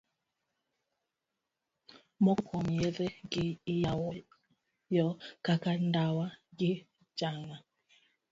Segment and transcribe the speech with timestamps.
[2.23, 5.07] Moko kuom yedhe gi iywayo
[5.45, 6.25] kaka ndawa
[6.57, 6.71] gi
[7.19, 7.57] janga.